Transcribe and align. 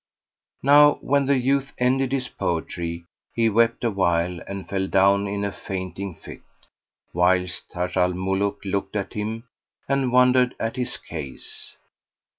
Now 0.63 0.93
when 1.01 1.25
the 1.25 1.37
youth 1.37 1.73
ended 1.77 2.11
his 2.11 2.27
poetry 2.27 3.05
he 3.35 3.49
wept 3.49 3.83
awhile 3.83 4.39
and 4.47 4.67
fell 4.67 4.87
down 4.87 5.27
in 5.27 5.45
a 5.45 5.51
fainting 5.51 6.15
fit, 6.15 6.41
whilst 7.13 7.69
Taj 7.69 7.95
al 7.95 8.13
Muluk 8.15 8.65
looked 8.65 8.95
at 8.95 9.13
him 9.13 9.43
and 9.87 10.11
wondered 10.11 10.55
at 10.59 10.75
his 10.75 10.97
case. 10.97 11.75